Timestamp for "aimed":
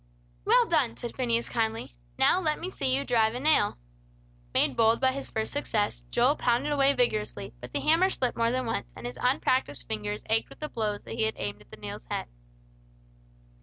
11.37-11.61